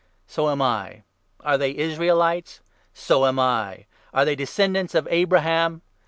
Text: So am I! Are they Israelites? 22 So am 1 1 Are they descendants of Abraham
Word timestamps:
So 0.25 0.49
am 0.49 0.63
I! 0.63 1.03
Are 1.41 1.59
they 1.59 1.77
Israelites? 1.77 2.59
22 2.93 2.95
So 2.95 3.25
am 3.27 3.35
1 3.35 3.67
1 3.67 3.85
Are 4.15 4.25
they 4.25 4.35
descendants 4.35 4.95
of 4.95 5.07
Abraham 5.11 5.83